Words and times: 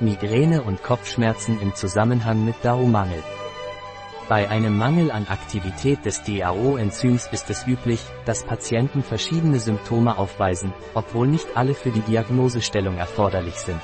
Migräne 0.00 0.62
und 0.62 0.82
Kopfschmerzen 0.82 1.60
im 1.60 1.74
Zusammenhang 1.74 2.44
mit 2.44 2.56
DAO-Mangel. 2.62 3.22
Bei 4.28 4.50
einem 4.50 4.76
Mangel 4.76 5.10
an 5.10 5.26
Aktivität 5.28 6.04
des 6.04 6.22
DAO-Enzyms 6.24 7.28
ist 7.32 7.48
es 7.48 7.66
üblich, 7.66 8.00
dass 8.24 8.44
Patienten 8.44 9.02
verschiedene 9.02 9.58
Symptome 9.58 10.18
aufweisen, 10.18 10.74
obwohl 10.94 11.28
nicht 11.28 11.46
alle 11.56 11.74
für 11.74 11.90
die 11.90 12.00
Diagnosestellung 12.00 12.98
erforderlich 12.98 13.54
sind. 13.54 13.80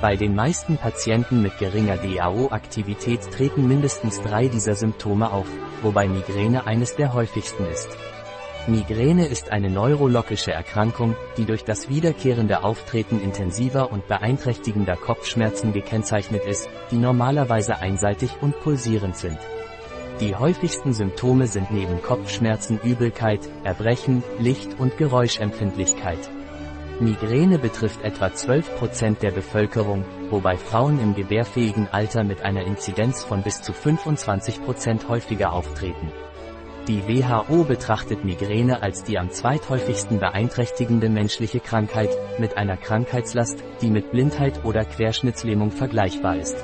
Bei 0.00 0.16
den 0.16 0.34
meisten 0.34 0.76
Patienten 0.76 1.42
mit 1.42 1.58
geringer 1.58 1.96
DAO-Aktivität 1.96 3.30
treten 3.30 3.66
mindestens 3.66 4.22
drei 4.22 4.48
dieser 4.48 4.74
Symptome 4.74 5.30
auf, 5.32 5.48
wobei 5.82 6.06
Migräne 6.06 6.66
eines 6.66 6.96
der 6.96 7.12
häufigsten 7.12 7.66
ist. 7.66 7.88
Migräne 8.68 9.28
ist 9.28 9.52
eine 9.52 9.70
neurologische 9.70 10.50
Erkrankung, 10.50 11.14
die 11.36 11.44
durch 11.44 11.62
das 11.62 11.88
wiederkehrende 11.88 12.64
Auftreten 12.64 13.20
intensiver 13.20 13.92
und 13.92 14.08
beeinträchtigender 14.08 14.96
Kopfschmerzen 14.96 15.72
gekennzeichnet 15.72 16.44
ist, 16.44 16.68
die 16.90 16.96
normalerweise 16.96 17.78
einseitig 17.78 18.30
und 18.40 18.58
pulsierend 18.60 19.16
sind. 19.16 19.38
Die 20.18 20.34
häufigsten 20.34 20.94
Symptome 20.94 21.46
sind 21.46 21.70
neben 21.70 22.02
Kopfschmerzen 22.02 22.80
Übelkeit, 22.82 23.48
Erbrechen, 23.62 24.24
Licht- 24.40 24.80
und 24.80 24.96
Geräuschempfindlichkeit. 24.96 26.28
Migräne 26.98 27.60
betrifft 27.60 28.02
etwa 28.02 28.26
12% 28.26 29.20
der 29.20 29.30
Bevölkerung, 29.30 30.04
wobei 30.30 30.56
Frauen 30.56 30.98
im 30.98 31.14
gebärfähigen 31.14 31.86
Alter 31.92 32.24
mit 32.24 32.42
einer 32.42 32.64
Inzidenz 32.64 33.22
von 33.22 33.42
bis 33.42 33.62
zu 33.62 33.70
25% 33.70 35.06
häufiger 35.06 35.52
auftreten. 35.52 36.10
Die 36.88 37.02
WHO 37.08 37.64
betrachtet 37.64 38.24
Migräne 38.24 38.80
als 38.80 39.02
die 39.02 39.18
am 39.18 39.30
zweithäufigsten 39.30 40.20
beeinträchtigende 40.20 41.08
menschliche 41.08 41.58
Krankheit, 41.58 42.10
mit 42.38 42.56
einer 42.56 42.76
Krankheitslast, 42.76 43.58
die 43.82 43.90
mit 43.90 44.12
Blindheit 44.12 44.64
oder 44.64 44.84
Querschnittslähmung 44.84 45.72
vergleichbar 45.72 46.36
ist. 46.36 46.56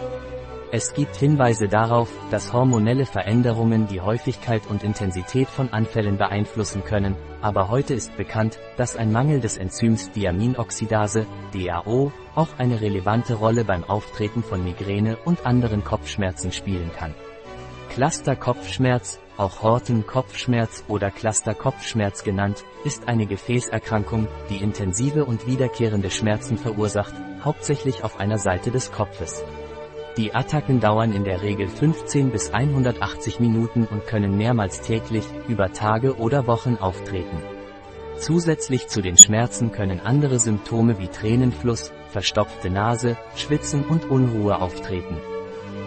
Es 0.71 0.95
gibt 0.95 1.17
Hinweise 1.17 1.67
darauf, 1.67 2.09
dass 2.31 2.53
hormonelle 2.53 3.05
Veränderungen 3.05 3.89
die 3.89 4.01
Häufigkeit 4.01 4.63
und 4.71 4.85
Intensität 4.85 5.49
von 5.49 5.73
Anfällen 5.73 6.19
beeinflussen 6.19 6.85
können, 6.85 7.17
aber 7.41 7.69
heute 7.69 7.93
ist 7.93 8.17
bekannt, 8.17 8.61
dass 8.77 8.95
ein 8.95 9.11
Mangel 9.11 9.41
des 9.41 9.57
Enzyms 9.57 10.13
Diaminoxidase, 10.13 11.27
DAO, 11.53 12.13
auch 12.37 12.49
eine 12.59 12.81
relevante 12.81 13.35
Rolle 13.35 13.65
beim 13.65 13.83
Auftreten 13.83 14.45
von 14.45 14.63
Migräne 14.63 15.17
und 15.25 15.45
anderen 15.45 15.83
Kopfschmerzen 15.83 16.53
spielen 16.53 16.93
kann. 16.97 17.13
Cluster-Kopfschmerz, 17.91 19.21
auch 19.43 19.63
Horten-Kopfschmerz 19.63 20.85
oder 20.89 21.11
Cluster-Kopfschmerz 21.11 22.25
genannt, 22.25 22.65
ist 22.85 23.09
eine 23.09 23.27
Gefäßerkrankung, 23.27 24.29
die 24.49 24.63
intensive 24.63 25.25
und 25.25 25.47
wiederkehrende 25.47 26.11
Schmerzen 26.11 26.57
verursacht, 26.57 27.15
hauptsächlich 27.45 28.05
auf 28.05 28.21
einer 28.21 28.39
Seite 28.39 28.71
des 28.71 28.93
Kopfes. 28.93 29.45
Die 30.17 30.35
Attacken 30.35 30.81
dauern 30.81 31.13
in 31.13 31.25
der 31.25 31.43
Regel 31.43 31.69
15 31.69 32.31
bis 32.31 32.53
180 32.53 33.41
Minuten 33.41 33.87
und 33.87 34.07
können 34.07 34.37
mehrmals 34.37 34.83
täglich, 34.83 35.25
über 35.49 35.73
Tage 35.73 36.17
oder 36.19 36.47
Wochen 36.47 36.77
auftreten. 36.77 37.43
Zusätzlich 38.19 38.89
zu 38.89 39.01
den 39.01 39.17
Schmerzen 39.17 39.73
können 39.73 40.01
andere 40.01 40.39
Symptome 40.39 40.99
wie 40.99 41.09
Tränenfluss, 41.09 41.93
verstopfte 42.11 42.71
Nase, 42.71 43.17
Schwitzen 43.35 43.85
und 43.85 44.05
Unruhe 44.11 44.61
auftreten. 44.61 45.17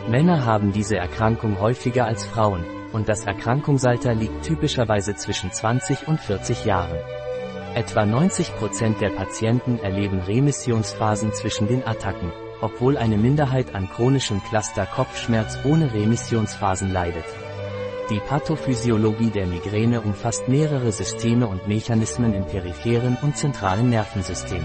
Männer 0.09 0.44
haben 0.44 0.73
diese 0.73 0.97
Erkrankung 0.97 1.59
häufiger 1.59 2.06
als 2.06 2.25
Frauen, 2.25 2.66
und 2.95 3.09
das 3.09 3.25
Erkrankungsalter 3.25 4.15
liegt 4.15 4.43
typischerweise 4.43 5.15
zwischen 5.15 5.51
20 5.51 6.07
und 6.07 6.17
40 6.17 6.63
Jahren. 6.63 6.97
Etwa 7.75 8.03
90% 8.03 8.99
der 8.99 9.09
Patienten 9.09 9.79
erleben 9.79 10.19
Remissionsphasen 10.21 11.33
zwischen 11.33 11.67
den 11.67 11.85
Attacken, 11.85 12.31
obwohl 12.61 12.97
eine 12.97 13.17
Minderheit 13.17 13.75
an 13.75 13.89
chronischem 13.89 14.41
Cluster-Kopfschmerz 14.49 15.59
ohne 15.66 15.93
Remissionsphasen 15.93 16.93
leidet. 16.93 17.25
Die 18.09 18.19
Pathophysiologie 18.19 19.29
der 19.29 19.45
Migräne 19.45 20.00
umfasst 20.00 20.47
mehrere 20.47 20.94
Systeme 20.94 21.47
und 21.47 21.67
Mechanismen 21.67 22.34
im 22.34 22.45
peripheren 22.45 23.17
und 23.22 23.35
zentralen 23.35 23.89
Nervensystem. 23.89 24.63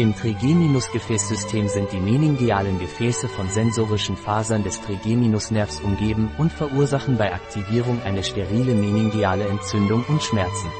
Im 0.00 0.16
Trigeminusgefäßsystem 0.16 1.68
sind 1.68 1.92
die 1.92 2.00
meningealen 2.00 2.78
Gefäße 2.78 3.28
von 3.28 3.50
sensorischen 3.50 4.16
Fasern 4.16 4.64
des 4.64 4.80
Trigeminusnervs 4.80 5.82
umgeben 5.82 6.30
und 6.38 6.50
verursachen 6.50 7.18
bei 7.18 7.34
Aktivierung 7.34 8.00
eine 8.02 8.24
sterile 8.24 8.72
meningeale 8.72 9.46
Entzündung 9.46 10.02
und 10.08 10.22
Schmerzen. 10.22 10.70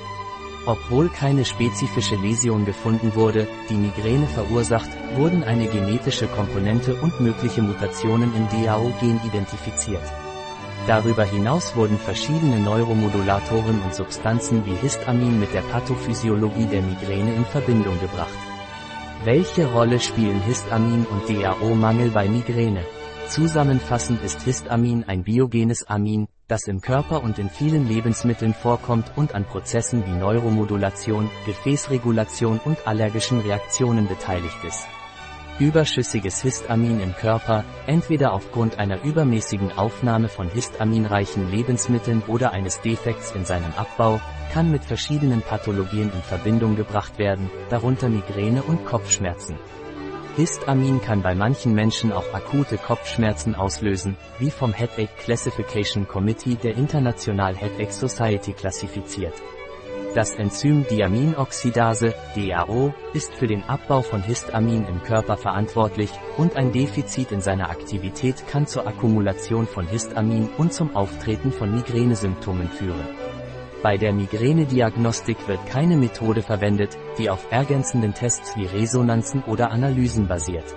Obwohl 0.64 1.10
keine 1.10 1.44
spezifische 1.44 2.16
Läsion 2.16 2.64
gefunden 2.64 3.14
wurde, 3.14 3.47
die 3.69 3.75
Migräne 3.75 4.26
verursacht, 4.26 4.88
wurden 5.16 5.44
eine 5.44 5.66
genetische 5.66 6.26
Komponente 6.26 6.94
und 6.94 7.20
mögliche 7.20 7.60
Mutationen 7.60 8.32
im 8.34 8.48
DAO-Gen 8.48 9.20
identifiziert. 9.26 10.14
Darüber 10.86 11.25
hinaus 11.25 11.76
wurden 11.76 11.98
verschiedene 11.98 12.59
Neuromodulatoren 12.59 13.82
und 13.82 13.94
Substanzen 13.94 14.64
wie 14.64 14.76
Histamin 14.76 15.38
mit 15.38 15.53
der 15.53 15.60
Pathophysiologie 15.60 16.64
der 16.64 16.80
Migräne 16.80 17.34
in 17.34 17.44
Verbindung 17.44 18.00
gebracht. 18.00 18.50
Welche 19.22 19.66
Rolle 19.66 20.00
spielen 20.00 20.41
Histamin 20.41 21.04
und 21.04 21.28
DAO-Mangel 21.28 22.08
bei 22.08 22.26
Migräne? 22.26 22.86
Zusammenfassend 23.28 24.22
ist 24.25 24.41
Histamin 24.41 25.04
ein 25.06 25.25
biogenes 25.25 25.86
Amin, 25.86 26.26
das 26.48 26.66
im 26.66 26.81
Körper 26.81 27.22
und 27.22 27.38
in 27.38 27.50
vielen 27.50 27.86
Lebensmitteln 27.86 28.54
vorkommt 28.54 29.12
und 29.16 29.34
an 29.34 29.44
Prozessen 29.44 30.06
wie 30.06 30.19
Neuromodulation, 30.19 31.28
Gefäßregulation 31.44 32.60
und 32.64 32.86
allergischen 32.86 33.41
Reaktionen 33.41 34.09
beteiligt 34.09 34.64
ist. 34.66 34.86
Überschüssiges 35.60 36.41
Histamin 36.41 37.00
im 37.00 37.15
Körper, 37.15 37.66
entweder 37.87 38.32
aufgrund 38.32 38.78
einer 38.78 39.04
übermäßigen 39.04 39.72
Aufnahme 39.76 40.31
von 40.31 40.48
histaminreichen 40.48 41.50
Lebensmitteln 41.50 42.22
oder 42.28 42.53
eines 42.53 42.81
Defekts 42.81 43.32
in 43.32 43.44
seinem 43.44 43.71
Abbau, 43.76 44.22
kann 44.54 44.71
mit 44.71 44.82
verschiedenen 44.82 45.43
Pathologien 45.43 46.10
in 46.15 46.22
Verbindung 46.22 46.76
gebracht 46.76 47.19
werden, 47.19 47.50
darunter 47.69 48.09
Migräne 48.09 48.62
und 48.62 48.87
Kopfschmerzen. 48.87 49.56
Histamin 50.37 51.03
kann 51.03 51.21
bei 51.21 51.34
manchen 51.34 51.75
Menschen 51.75 52.10
auch 52.10 52.32
akute 52.32 52.78
Kopfschmerzen 52.78 53.54
auslösen, 53.54 54.16
wie 54.38 54.50
vom 54.50 54.72
Headache 54.72 55.10
Classification 55.19 56.09
Committee 56.09 56.54
der 56.54 56.75
International 56.75 57.54
Headache 57.54 57.92
Society 57.92 58.54
klassifiziert. 58.54 59.34
Das 60.12 60.34
Enzym 60.34 60.84
Diaminoxidase, 60.91 62.15
DAO, 62.34 62.93
ist 63.15 63.32
für 63.32 63.47
den 63.47 63.62
Abbau 63.62 64.03
von 64.03 64.25
Histamin 64.25 64.84
im 64.84 65.00
Körper 65.04 65.37
verantwortlich, 65.37 66.10
und 66.37 66.56
ein 66.56 66.72
Defizit 66.72 67.31
in 67.31 67.41
seiner 67.41 67.71
Aktivität 67.71 68.44
kann 68.48 68.66
zur 68.66 68.88
Akkumulation 68.88 69.69
von 69.69 69.87
Histamin 69.87 70.48
und 70.59 70.72
zum 70.72 70.97
Auftreten 70.97 71.53
von 71.53 71.72
Migränesymptomen 71.72 72.69
führen. 72.71 73.06
Bei 73.84 73.97
der 73.98 74.12
Migränediagnostik 74.12 75.47
wird 75.47 75.65
keine 75.66 75.97
Methode 75.97 76.42
verwendet, 76.42 76.98
die 77.16 77.31
auf 77.31 77.47
ergänzenden 77.53 78.12
Tests 78.12 78.56
wie 78.56 78.66
Resonanzen 78.66 79.44
oder 79.44 79.71
Analysen 79.71 80.27
basiert. 80.27 80.75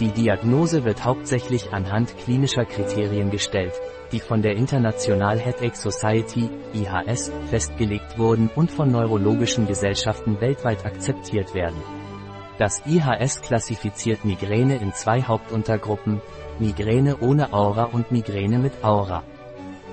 Die 0.00 0.12
Diagnose 0.12 0.84
wird 0.84 1.04
hauptsächlich 1.04 1.74
anhand 1.74 2.16
klinischer 2.16 2.64
Kriterien 2.64 3.30
gestellt, 3.30 3.74
die 4.12 4.20
von 4.20 4.40
der 4.40 4.56
International 4.56 5.38
Headache 5.38 5.76
Society, 5.76 6.48
IHS, 6.72 7.30
festgelegt 7.50 8.16
wurden 8.16 8.48
und 8.54 8.70
von 8.70 8.90
neurologischen 8.90 9.66
Gesellschaften 9.66 10.40
weltweit 10.40 10.86
akzeptiert 10.86 11.54
werden. 11.54 11.76
Das 12.56 12.82
IHS 12.86 13.42
klassifiziert 13.42 14.24
Migräne 14.24 14.76
in 14.76 14.94
zwei 14.94 15.22
Hauptuntergruppen, 15.22 16.22
Migräne 16.58 17.18
ohne 17.18 17.52
Aura 17.52 17.84
und 17.84 18.10
Migräne 18.10 18.58
mit 18.58 18.82
Aura. 18.82 19.22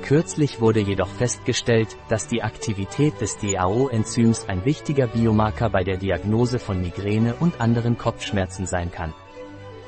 Kürzlich 0.03 0.61
wurde 0.61 0.79
jedoch 0.79 1.09
festgestellt, 1.09 1.97
dass 2.07 2.29
die 2.29 2.43
Aktivität 2.43 3.19
des 3.19 3.39
DAO-Enzyms 3.39 4.47
ein 4.47 4.63
wichtiger 4.63 5.07
Biomarker 5.07 5.69
bei 5.69 5.83
der 5.83 5.97
Diagnose 5.97 6.59
von 6.59 6.79
Migräne 6.79 7.35
und 7.41 7.59
anderen 7.59 7.97
Kopfschmerzen 7.97 8.67
sein 8.67 8.89
kann. 8.89 9.13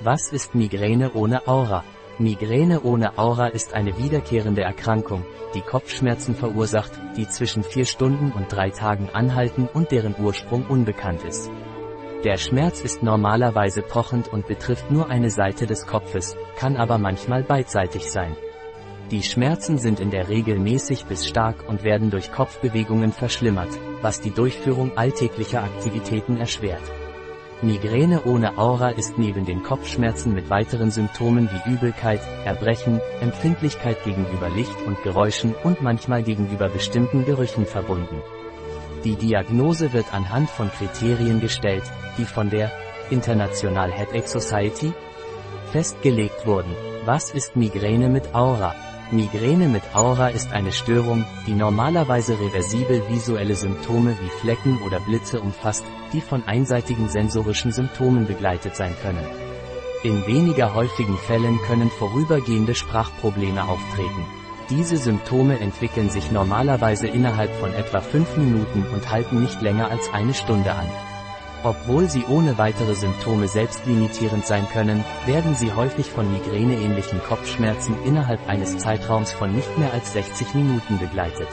Was 0.02 0.32
ist 0.32 0.56
Migräne 0.56 1.12
ohne 1.12 1.46
Aura? 1.46 1.84
Migräne 2.20 2.84
ohne 2.84 3.18
Aura 3.18 3.48
ist 3.48 3.74
eine 3.74 3.98
wiederkehrende 3.98 4.62
Erkrankung, 4.62 5.26
die 5.54 5.62
Kopfschmerzen 5.62 6.36
verursacht, 6.36 6.92
die 7.18 7.28
zwischen 7.28 7.64
vier 7.64 7.84
Stunden 7.84 8.32
und 8.32 8.50
drei 8.50 8.70
Tagen 8.70 9.10
anhalten 9.12 9.68
und 9.74 9.92
deren 9.92 10.16
Ursprung 10.18 10.66
unbekannt 10.70 11.24
ist. 11.24 11.52
Der 12.24 12.38
Schmerz 12.38 12.80
ist 12.80 13.04
normalerweise 13.04 13.82
pochend 13.82 14.30
und 14.30 14.48
betrifft 14.48 14.90
nur 14.90 15.10
eine 15.10 15.32
Seite 15.32 15.68
des 15.68 15.86
Kopfes, 15.86 16.38
kann 16.56 16.78
aber 16.78 16.98
manchmal 16.98 17.44
beidseitig 17.44 18.10
sein. 18.10 18.38
Die 19.12 19.24
Schmerzen 19.24 19.78
sind 19.78 20.00
in 20.00 20.12
der 20.12 20.30
Regel 20.30 20.60
mäßig 20.60 21.08
bis 21.08 21.28
stark 21.28 21.68
und 21.68 21.84
werden 21.84 22.10
durch 22.10 22.32
Kopfbewegungen 22.32 23.12
verschlimmert, 23.12 23.78
was 24.02 24.22
die 24.22 24.32
Durchführung 24.32 24.98
alltäglicher 24.98 25.62
Aktivitäten 25.62 26.38
erschwert. 26.38 26.84
Migräne 27.62 28.24
ohne 28.24 28.58
Aura 28.58 28.90
ist 28.92 29.18
neben 29.18 29.46
den 29.46 29.64
Kopfschmerzen 29.64 30.34
mit 30.34 30.50
weiteren 30.50 30.92
Symptomen 30.92 31.50
wie 31.52 31.72
Übelkeit, 31.74 32.22
Erbrechen, 32.46 33.02
Empfindlichkeit 33.20 34.02
gegenüber 34.06 34.50
Licht 34.50 34.82
und 34.86 35.02
Geräuschen 35.04 35.54
und 35.64 35.82
manchmal 35.82 36.24
gegenüber 36.24 36.70
bestimmten 36.70 37.26
Gerüchen 37.26 37.66
verbunden. 37.66 38.22
Die 39.04 39.18
Diagnose 39.18 39.92
wird 39.92 40.14
anhand 40.14 40.50
von 40.50 40.72
Kriterien 40.72 41.42
gestellt, 41.42 41.84
die 42.18 42.26
von 42.26 42.50
der 42.50 42.72
International 43.10 43.92
Headache 43.92 44.28
Society, 44.28 44.94
festgelegt 45.74 46.46
wurden. 46.46 46.74
Was 47.04 47.32
ist 47.32 47.58
Migräne 47.58 48.08
mit 48.08 48.34
Aura? 48.34 48.74
Migräne 49.12 49.68
mit 49.70 49.96
Aura 49.96 50.28
ist 50.28 50.52
eine 50.52 50.72
Störung, 50.72 51.26
die 51.48 51.54
normalerweise 51.54 52.40
reversibel 52.40 53.02
visuelle 53.10 53.56
Symptome 53.56 54.16
wie 54.22 54.30
Flecken 54.30 54.80
oder 54.86 55.00
Blitze 55.00 55.42
umfasst, 55.42 55.84
die 56.14 56.22
von 56.22 56.44
einseitigen 56.46 57.10
sensorischen 57.10 57.72
Symptomen 57.72 58.28
begleitet 58.28 58.76
sein 58.76 58.96
können. 59.02 59.26
In 60.04 60.28
weniger 60.28 60.76
häufigen 60.76 61.18
Fällen 61.18 61.58
können 61.66 61.90
vorübergehende 61.90 62.76
Sprachprobleme 62.76 63.68
auftreten. 63.68 64.26
Diese 64.70 64.98
Symptome 64.98 65.60
entwickeln 65.60 66.12
sich 66.12 66.32
normalerweise 66.32 67.08
innerhalb 67.08 67.52
von 67.56 67.74
etwa 67.74 68.02
fünf 68.02 68.38
Minuten 68.38 68.86
und 68.94 69.10
halten 69.10 69.42
nicht 69.42 69.60
länger 69.64 69.90
als 69.90 70.14
eine 70.14 70.36
Stunde 70.36 70.72
an. 70.72 70.86
Obwohl 71.64 72.10
sie 72.10 72.24
ohne 72.26 72.58
weitere 72.58 72.96
Symptome 72.96 73.50
selbstlimitierend 73.50 74.46
sein 74.46 74.66
können, 74.72 75.04
werden 75.26 75.56
sie 75.56 75.74
häufig 75.74 76.10
von 76.10 76.32
migräneähnlichen 76.32 77.22
Kopfschmerzen 77.24 77.98
innerhalb 78.06 78.48
eines 78.48 78.78
Zeitraums 78.78 79.34
von 79.34 79.54
nicht 79.54 79.78
mehr 79.78 79.92
als 79.92 80.14
60 80.14 80.54
Minuten 80.54 81.00
begleitet. 81.00 81.50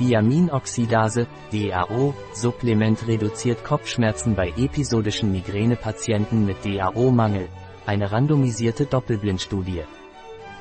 Diaminoxidase, 0.00 1.26
DAO, 1.52 2.14
Supplement 2.32 3.06
reduziert 3.06 3.64
Kopfschmerzen 3.64 4.34
bei 4.34 4.52
episodischen 4.56 5.30
Migränepatienten 5.30 6.46
mit 6.46 6.64
DAO-Mangel. 6.64 7.48
Eine 7.86 8.10
randomisierte 8.10 8.86
Doppelblindstudie. 8.86 9.82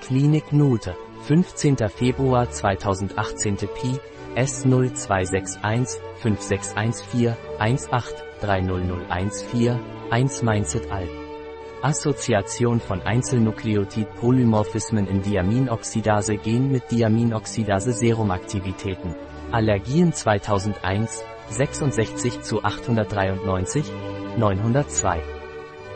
Klinik 0.02 0.54
Nute, 0.54 0.96
15. 1.24 1.90
Februar 1.90 2.50
2018 2.50 3.58
Pi, 3.58 4.00
S0261 4.36 5.98
5614 6.22 7.36
18 7.60 7.90
1 10.10 10.44
Mindset 10.44 10.90
Al. 10.92 11.08
Assoziation 11.82 12.80
von 12.80 13.02
Einzelnukleotid-Polymorphismen 13.02 15.08
in 15.08 15.22
Diaminoxidase 15.22 16.38
Gen 16.38 16.72
mit 16.72 16.90
Diaminoxidase-Serumaktivitäten. 16.92 19.14
Allergien 19.52 20.14
2001, 20.14 21.24
66 21.50 22.42
zu 22.42 22.64
893, 22.64 23.84
902. 24.38 25.39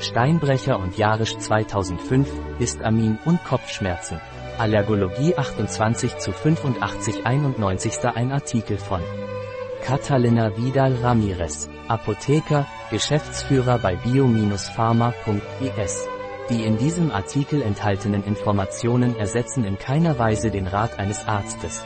Steinbrecher 0.03 0.79
und 0.79 0.97
Jarisch 0.97 1.37
2005, 1.37 2.29
Histamin 2.59 3.17
und 3.25 3.43
Kopfschmerzen. 3.43 4.21
Allergologie 4.57 5.35
28 5.35 6.17
zu 6.17 6.31
85 6.31 7.25
91. 7.25 8.05
Ein 8.05 8.31
Artikel 8.31 8.77
von 8.77 9.01
Catalina 9.83 10.55
Vidal 10.55 10.95
Ramirez, 11.01 11.67
Apotheker, 11.87 12.67
Geschäftsführer 12.91 13.79
bei 13.79 13.95
bio-pharma.es. 13.95 16.07
Die 16.49 16.63
in 16.63 16.77
diesem 16.77 17.11
Artikel 17.11 17.61
enthaltenen 17.61 18.23
Informationen 18.23 19.17
ersetzen 19.17 19.63
in 19.63 19.77
keiner 19.77 20.19
Weise 20.19 20.51
den 20.51 20.67
Rat 20.67 20.99
eines 20.99 21.27
Arztes. 21.27 21.85